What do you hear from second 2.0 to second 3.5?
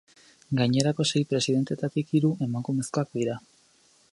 hiru emakumezkoak dira.